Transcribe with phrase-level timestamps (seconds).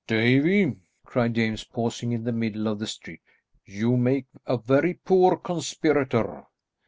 [0.07, 3.21] "Davie," cried James, pausing in the middle of the street,
[3.65, 6.47] "you make a very poor conspirator."